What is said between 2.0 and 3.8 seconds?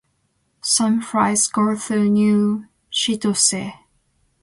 New Chitose.